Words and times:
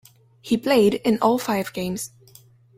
He 0.41 0.57
played 0.57 0.95
in 0.95 1.19
all 1.19 1.37
five 1.37 1.73
games. 1.73 2.09